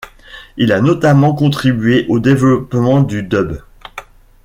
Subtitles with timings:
[0.57, 3.61] Il a notamment contribué au développement du dub.